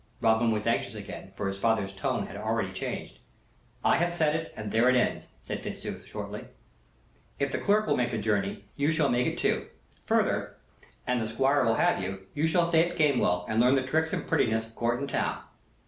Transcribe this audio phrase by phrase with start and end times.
[0.19, 3.19] Robin was anxious again, for his father's tone had already changed.
[3.85, 6.45] "I have said it; and there it ends," said Fitzooth, shortly.
[7.37, 9.67] "If the clerk will make the journey you shall make it too.
[10.07, 10.55] Further,
[11.05, 14.11] an the Squire will have you, you shall stay at Gamewell and learn the tricks
[14.11, 15.43] and prettinesses of Court and town.